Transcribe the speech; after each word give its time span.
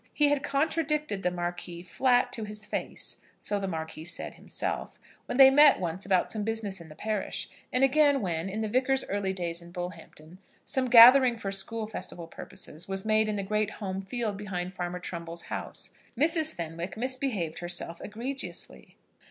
He 0.15 0.29
had 0.29 0.41
contradicted 0.41 1.21
the 1.21 1.29
Marquis 1.29 1.83
flat 1.83 2.33
to 2.33 2.43
his 2.43 2.65
face, 2.65 3.17
so 3.39 3.59
the 3.59 3.67
Marquis 3.67 4.05
said 4.05 4.33
himself, 4.33 4.97
when 5.27 5.37
they 5.37 5.51
met 5.51 5.79
once 5.79 6.07
about 6.07 6.31
some 6.31 6.41
business 6.43 6.81
in 6.81 6.89
the 6.89 6.95
parish; 6.95 7.47
and 7.71 7.83
again, 7.83 8.19
when, 8.19 8.49
in 8.49 8.61
the 8.61 8.67
Vicar's 8.67 9.05
early 9.09 9.31
days 9.31 9.61
in 9.61 9.69
Bullhampton, 9.71 10.39
some 10.65 10.85
gathering 10.87 11.37
for 11.37 11.51
school 11.51 11.85
festival 11.85 12.25
purposes 12.25 12.87
was 12.87 13.05
made 13.05 13.29
in 13.29 13.35
the 13.35 13.43
great 13.43 13.73
home 13.73 14.01
field 14.01 14.37
behind 14.37 14.73
Farmer 14.73 14.97
Trumbull's 14.97 15.43
house, 15.53 15.91
Mrs. 16.17 16.55
Fenwick 16.55 16.97
misbehaved 16.97 17.59
herself 17.59 18.01
egregiously. 18.03 18.97